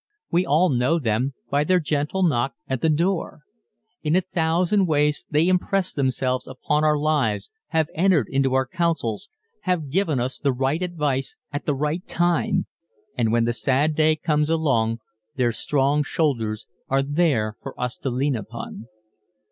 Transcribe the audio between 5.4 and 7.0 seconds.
impress themselves upon our